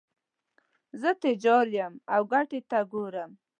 [1.01, 3.31] زه تجار یم او ګټې ته ګورم.